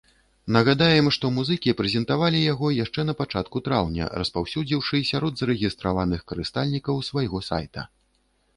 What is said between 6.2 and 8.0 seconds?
карыстальнікаў свайго сайта.